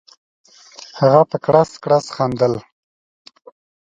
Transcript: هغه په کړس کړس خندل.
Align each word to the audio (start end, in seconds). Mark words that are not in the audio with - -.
هغه 0.99 1.21
په 1.29 1.37
کړس 1.45 1.71
کړس 1.83 2.05
خندل. 2.15 2.53